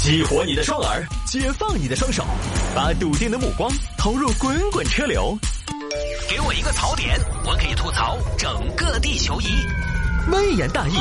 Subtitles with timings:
[0.00, 2.24] 激活你的双耳，解放你的双手，
[2.72, 5.36] 把笃定的目光投入滚滚车流。
[6.30, 9.46] 给我一个槽点，我可以吐槽整个地球仪。
[10.30, 10.94] 微言大义，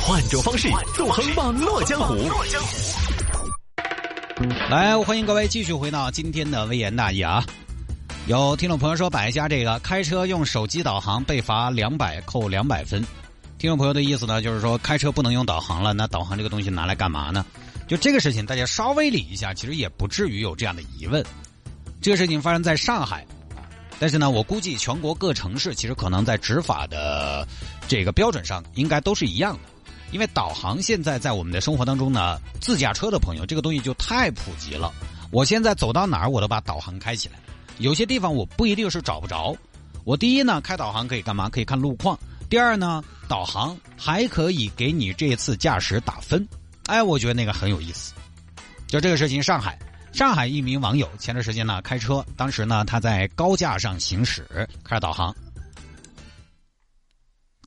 [0.00, 0.66] 换种方式
[0.96, 2.16] 纵横网络江湖。
[4.70, 7.44] 来，欢迎各位继续回到今天的微言大义啊！
[8.26, 13.04] 有听众朋友说摆一下这个开车用手机导航被罚两百扣两百分。
[13.58, 17.44] 听众朋友的意思呢，就是说开车不能用导航了，那导航这个东西拿来干嘛呢？
[17.88, 21.24] 就这个事情，大家稍微理一下，其实也不至于有这样的疑问。
[22.02, 23.26] 这个事情发生在上海，
[23.98, 27.48] 但是呢，我估计全国各城市其实可能在执法的
[27.88, 29.60] 这个标准上应该都是一样的。
[30.10, 34.92] 因为导航现在在我们的生活当中呢，自驾车的朋友这个东西就太普及了。
[35.30, 37.38] 我现在走到哪儿，我都把导航开起来。
[37.78, 39.56] 有些地方我不一定是找不着。
[40.04, 41.48] 我第一呢，开导航可以干嘛？
[41.48, 42.18] 可以看路况。
[42.50, 46.46] 第二呢，导航还可以给你这次驾驶打分。
[46.88, 48.12] 哎，我觉得那个很有意思。
[48.86, 49.78] 就这个事情，上海，
[50.12, 55.34] 上海一名网友前段时间呢开车，当时呢他在高架上行驶，开始导航，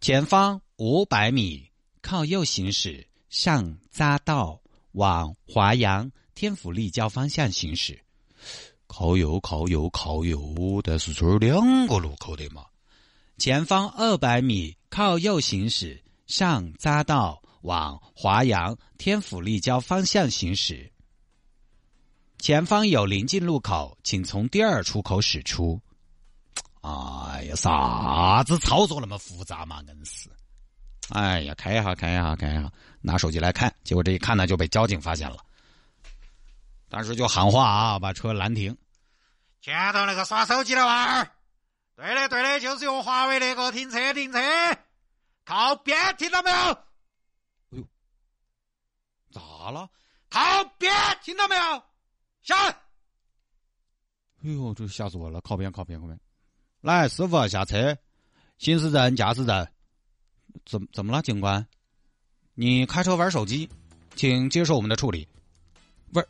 [0.02, 1.72] 前方五百米。
[2.02, 4.60] 靠右行驶，上匝道
[4.94, 8.02] 往华阳天府立交方向行驶。
[8.88, 12.66] 靠右，靠右，靠右，但是这儿两个路口的嘛。
[13.38, 20.92] 前方二百米，靠右行驶，上匝道往华阳天府立交方向行驶。
[22.38, 25.80] 前方有临近路口，请从第二出口驶出。
[26.82, 29.82] 哎呀，啥子操作那么复杂嘛？
[29.88, 30.30] 硬是。
[31.10, 35.38] 哎呀，开一下，开一下，开一下，拿手机来看，结果这一看呢，就被交警发现了。
[36.90, 38.76] 当时就喊话啊，把车拦停。
[39.62, 41.32] 前头那个耍手机的娃儿，
[41.96, 44.40] 对的，对的，就是用华为那个停车，停车，
[45.46, 46.78] 靠边，听到没有？
[49.32, 49.90] 咋了？
[50.30, 50.40] 靠
[50.78, 50.94] 边，
[51.24, 51.84] 听到没有？
[52.44, 52.70] 下来。
[54.44, 55.40] 哎呦，这吓死我了！
[55.42, 56.20] 靠边，靠边，靠边。
[56.82, 57.98] 来，师傅下车，
[58.58, 59.68] 行驶证、驾驶证。
[60.66, 61.68] 怎怎么了，警官？
[62.54, 63.70] 你开车玩手机，
[64.16, 65.28] 请接受我们的处理。
[66.14, 66.28] 玩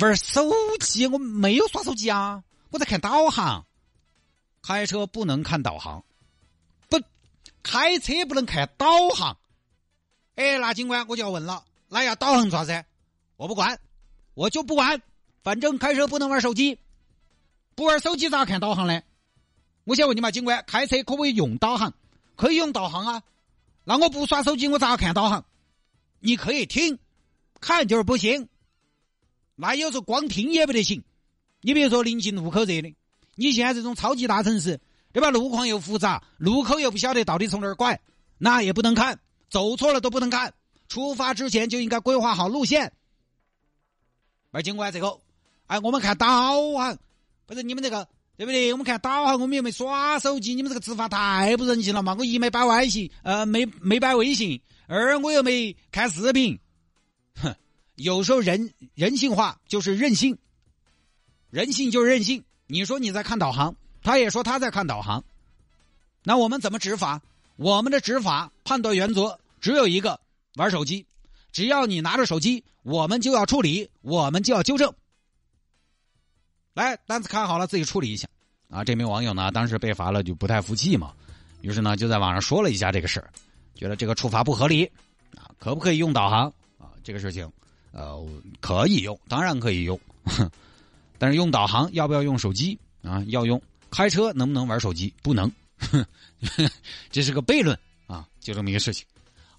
[0.00, 0.42] 玩手
[0.80, 1.06] 机？
[1.06, 3.66] 我没有耍手机啊，我在看导航。
[4.62, 6.04] 开车不能看导航，
[6.88, 7.00] 不，
[7.62, 9.38] 开车不能看导航。
[10.34, 12.84] 哎，那警官我就要问了，那要导航啥子？
[13.36, 13.78] 我不管，
[14.34, 15.00] 我就不管，
[15.42, 16.78] 反正开车不能玩手机，
[17.74, 19.02] 不玩手机咋看导航呢？
[19.84, 21.94] 我想问你嘛，警官，开车可不可以用导航？
[22.34, 23.22] 可以用导航啊，
[23.84, 25.44] 那我不刷手机，我咋看导航？
[26.18, 26.98] 你可以听，
[27.60, 28.48] 看就是不行。
[29.54, 31.04] 那有时候光听也不得行。
[31.60, 32.94] 你比如说临近路口这的，
[33.34, 34.80] 你现在这种超级大城市，
[35.12, 35.30] 对吧？
[35.30, 38.00] 路况又复杂，路口又不晓得到底从哪儿拐，
[38.38, 40.52] 那也不能看，走错了都不能看。
[40.88, 42.92] 出发之前就应该规划好路线。
[44.50, 45.18] 而警官这个，
[45.66, 46.98] 哎，我们看导航，
[47.46, 48.08] 不是你们这个。
[48.38, 48.70] 对不对？
[48.70, 52.14] 我们看导航，我们又没耍手机，你们这个执法太不人性了嘛！
[52.18, 56.58] 我一没摆微信，呃，没没摆微信；二我又没看视频。
[57.40, 57.56] 哼，
[57.94, 60.36] 有时候人人性化就是任性，
[61.48, 62.44] 人性就是任性。
[62.66, 65.24] 你说你在看导航，他也说他在看导航，
[66.22, 67.22] 那我们怎么执法？
[67.56, 70.20] 我们的执法判断原则只有一个：
[70.56, 71.06] 玩手机。
[71.52, 74.92] 只要你拿着手机，我们就要处理，我们就要纠正。
[76.74, 78.28] 来，单子看好了，自己处理一下。
[78.68, 81.14] 啊，这名网友呢，当时被罚了，就不太服气嘛，
[81.62, 83.30] 于是呢，就在网上说了一下这个事儿，
[83.74, 84.84] 觉得这个处罚不合理。
[85.36, 86.52] 啊，可不可以用导航？
[86.78, 87.50] 啊，这个事情，
[87.92, 88.22] 呃，
[88.60, 89.98] 可以用，当然可以用。
[91.18, 92.78] 但是用导航要不要用手机？
[93.02, 93.62] 啊，要用。
[93.90, 95.14] 开车能不能玩手机？
[95.22, 95.50] 不能。
[97.10, 99.06] 这是个悖论啊，就这么一个事情。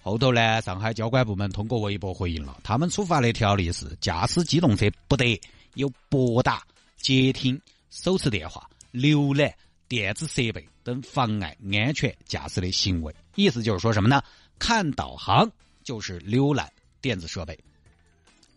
[0.09, 5.39] 后头呢，上海交管部门通过微博回应了，他们处罚的条例是：驾驶机动车不得
[5.73, 6.65] 有拨打。
[6.97, 9.53] 接听手持电话、浏览
[9.87, 14.21] 电子设备等妨碍安全驾驶的行为，意思就是说什么呢？
[14.57, 15.49] 看导航
[15.83, 17.57] 就是浏览电子设备。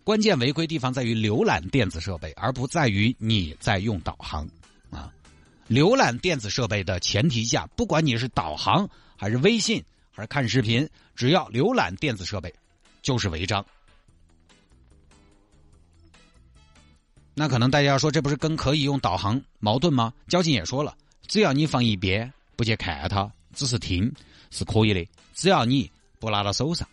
[0.02, 4.48] 关键违规地方在于浏览电子设备，而不在于你在用导航
[4.90, 5.12] 啊。
[5.68, 9.84] 浏览电子设备的前提下，不管你是导航还是微信
[10.20, 10.86] 而看视频，
[11.16, 12.52] 只要浏览电子设备，
[13.00, 13.64] 就是违章。
[17.32, 20.12] 那可能大家要说，这不是跟可以用导航矛盾吗？
[20.28, 20.94] 交警也说了，
[21.26, 24.12] 只要你放一边不去看它，只是听
[24.50, 26.86] 是可以的，只要你不拿到手上。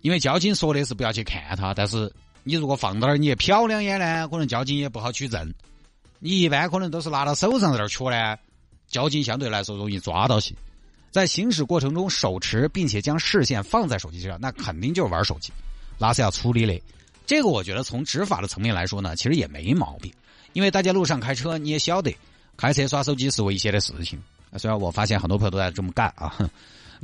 [0.00, 2.12] 因为交警说的是不要去看它，但是
[2.42, 5.54] 你如果放到那儿，你也瞟两眼呢，可能交警也不好取证。
[6.18, 8.36] 你一般可能都是拿到手上在那儿瞧呢，
[8.88, 10.54] 交警相对来说容易抓到些。
[11.10, 15.52] 在行驶过程中手持，并且将视线放在手机上，那肯定就是玩手机，
[15.98, 16.80] 那是要处理的。
[17.26, 20.12] 这个我觉得从执法的层面来说呢，其实也没毛病，
[20.52, 22.14] 因为大家路上开车你也晓得，
[22.56, 24.20] 开车耍手机是危险的事情。
[24.56, 26.34] 虽然我发现很多朋友都在这么干啊，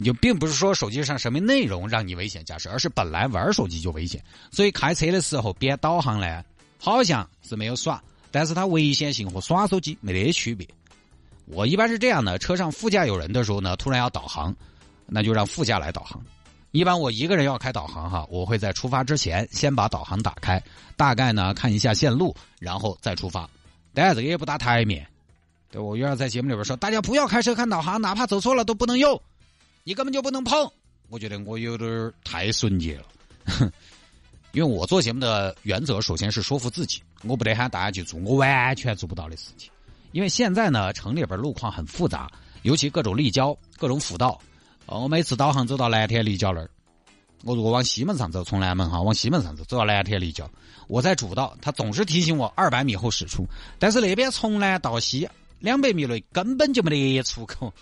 [0.03, 4.23] 就并不是说手机上什么内容让你危险驾驶，而是本来玩手机就危险。
[4.51, 6.43] 所以开车的时候边导航呢，
[6.79, 10.67] 好像是没有耍，但是它危险性和耍手机没得区别。
[11.47, 14.55] 我一般是这样的：车上副驾有人的时候呢，突然要导航，
[15.07, 16.23] 那就让副驾来导航。
[16.71, 20.61] 一般我一个人要开导航哈，我会在出发之前先把导航打开，
[20.97, 23.49] 大概呢看一下线路，然后再出发。
[23.93, 25.07] 当然这个也不打台面，
[25.71, 29.21] 对我原来在节目里边说，大家不要开车看导航，哪怕走错了都不能用，
[29.85, 30.69] 你根本就不能碰。
[31.09, 33.05] 我觉得我有点太纯洁了，
[34.51, 39.71] 因为我做节目的原则首先是说服自己，我不得喊大家去做我完全做不到的事情。
[40.15, 42.31] 因为现在呢，城里边路况很复杂，
[42.63, 44.41] 尤其各种立交、各种辅道。
[44.87, 46.71] 我每次导航走到蓝天立交那儿，
[47.43, 50.49] 我如果往西门上走，从南门哈往西门上走，走到蓝天立交，
[50.87, 53.45] 我在主道，他总是提醒我二百米后驶出，
[53.77, 55.29] 但是那边从南到西
[55.59, 57.75] 两百米内根本就没得出口。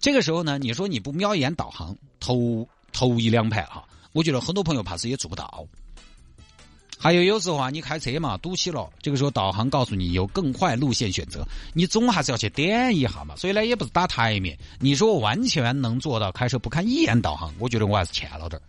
[0.00, 5.64] 这个时候呢，你说你不瞄一眼导航，头头一两排哈，我觉得很多朋友怕是也做不到。
[7.00, 13.36] 还有有时候啊，你开车嘛堵起了，这个时候导航告诉你有更快路线选择，你总还是要去点一下嘛。
[13.36, 14.58] 所以呢，也不是打台面。
[14.80, 18.60] 你说我完全能做到开车不看一眼导航，我觉得我还是欠了点。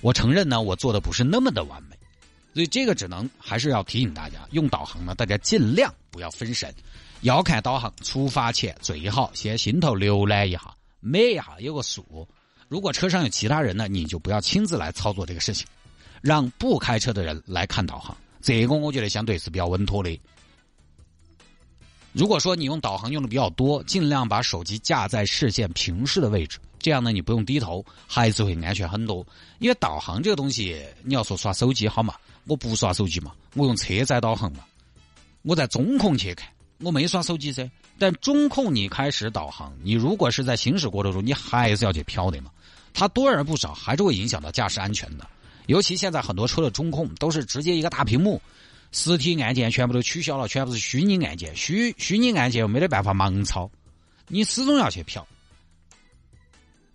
[0.00, 1.96] 我承认呢，我做的不是那么的完美，
[2.54, 6.72] 所以这个只能还是要提醒大家，用导航呢，大家尽量不要分神。
[7.22, 12.26] 要看导航，出发前最好先心头浏览一下，每一下有个数。
[12.68, 15.66] 如果车上有其他人呢，你就不要亲自来操作这个事情。
[16.22, 20.18] 让不开车的人来看导航，这个我觉得相对是比较稳妥的。
[22.12, 29.26] 如果说你用导航用的比较多，尽量把手机架在视线平视的位置，这样呢你不用低头，还是会安全很多。
[29.58, 32.14] 因为导航这个东西，你要说刷手机好嘛，
[32.46, 34.64] 我不刷手机嘛，我用车载导航嘛，
[35.42, 36.46] 我在中控去看，
[36.80, 37.68] 我没刷手机噻。
[37.98, 42.50] 但中控你开始导航，你如果是在行驶过程中，你还是要去瞟的嘛，
[42.92, 45.26] 它多而不少，还是会影响到驾驶安全的。
[45.66, 48.40] 尤其现在很多车的中控都是直接一个大屏幕，
[48.90, 53.70] 实体按键全部都取消了，全部是虚拟按键，虚虚拟按键又没得办法盲操，
[54.28, 55.22] 你始终要去瞟。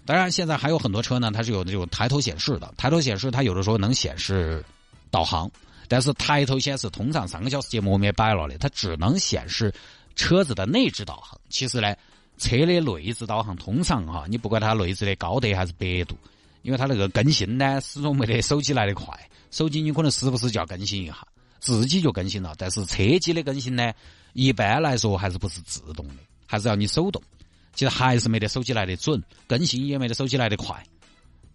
[0.05, 4.63] 当然，现在还有很多车呢，它是有这种抬头显示的，抬头显示它有的时候能显示
[5.11, 5.51] 导航，
[5.87, 9.73] 但是抬头显示通常三个小时节目我们也摆了的，它只能显示
[10.15, 11.37] 车子的内置导航。
[11.49, 11.93] 其实呢，
[12.37, 16.17] 车的内置导航通常哈，你不管它内置的高德还是百度。
[16.67, 19.17] 因为它那个更新呢，始终没得手机来得快。
[19.51, 21.25] 手机你可能时不时就要更新一下，
[21.61, 22.53] 自己就更新了。
[22.57, 23.93] 但是车机的更新呢，
[24.33, 26.15] 一般来说还是不是自动的，
[26.45, 27.23] 还是要你手动。
[27.73, 30.75] 其实还是没得手机来的准，更新也没得手机来的快。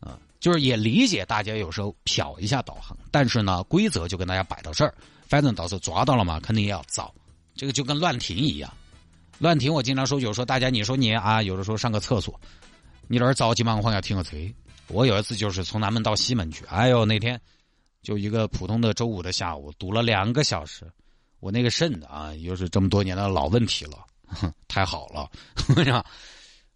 [0.01, 4.95] 啊，就是也理解大家有时候瞟一下导航，但是呢，规则就跟大家摆到这儿，
[5.29, 7.13] 反正到时候抓到了嘛，肯定也要遭。
[7.55, 8.73] 这个就跟乱停一样，
[9.41, 12.41] 乱停我经常说，有时候大家你说你啊，有的时候上个厕所，
[13.09, 14.39] 你那儿着急忙慌要停个车。
[14.89, 17.41] 我有一次就是从南门到西门去，哎呦那天
[18.03, 20.85] 就一个普通的周五的下午，堵了两个小时。
[21.41, 23.99] 我那个肾啊，又是这么多年的老问题了，
[24.69, 25.29] 太好了，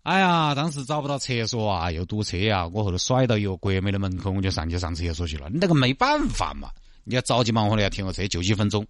[0.03, 5.49] 哎呀，当时找不到厕所啊，又堵车啊，我后头甩到一个国美的门口，我就上去上厕所去了。
[5.51, 6.69] 你那个没办法嘛，
[7.05, 8.85] 你要着急忙慌的要停个车，就几分钟，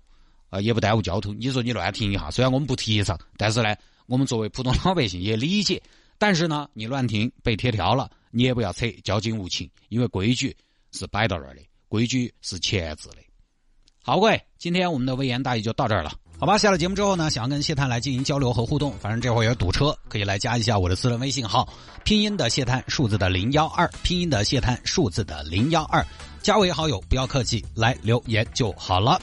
[0.48, 1.36] 啊，也不耽误交通。
[1.38, 5.82] 你说你乱停一下，虽然我们不提倡，但是呢，我们作为普通老百姓也理解。
[6.16, 8.10] 但是呢，你乱停被贴条了。
[8.36, 10.54] 你也不要扯，交警无情，因为规矩
[10.92, 13.16] 是摆到那儿的，规矩是前置的。
[14.02, 16.58] 好，各位，今天我们的微言大义就到这儿了，好吧？
[16.58, 21.66] 下了节目之后呢，想要跟谢探来进行交流和互动，反正这会儿也堵车，可以来加一下我的私人微信号，
[22.04, 26.04] 拼音的谢探，数字的零幺二，拼音的谢探，数字的零幺二，
[26.42, 29.18] 加为好友，不要客气，来留言就好了。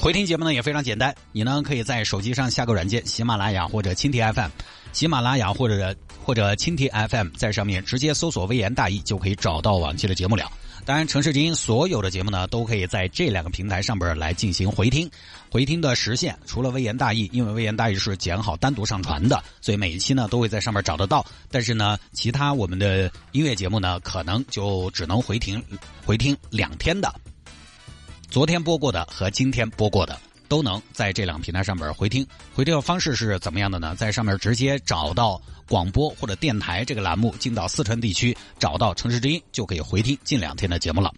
[0.00, 4.50] 回听节目呢也非常简单，你呢可以在手机上下个软件，喜马拉雅或者蜻蜓 FM。
[4.92, 5.94] 喜马拉雅或者
[6.26, 10.50] 或者蜻蜓 FM 在上面直接搜索“微言大义”就可以找到往期的节目了。
[10.84, 15.08] 当然，城市之音所有的节目呢，都可以在这两个平台上边来进行回听。
[15.48, 21.24] 回听的时限除了“微言大义”，因为“微言大义”是剪好单独上传的，所以每一期呢都会在上面找得到。
[21.48, 25.62] 但是呢，其他我们的音乐节目呢，可能就只能回听
[26.04, 27.14] 回听两天的，
[28.28, 30.18] 昨天播过的和今天播过的。
[30.48, 33.94] 都能在这两个平台上面回听，回听的方式是怎么样的呢？
[33.96, 41.12] 在上面直接找到广播或者电台这个栏目，进到四川地区找到城市之音，就可以回听近两天的节目了。